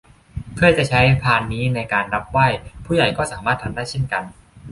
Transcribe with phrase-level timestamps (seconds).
[0.53, 2.47] เพื่อจะใช้พานนี้ในการรับไหว้
[2.85, 4.23] ผู้ใหญ่ก็สามารถทำได้เช่นกัน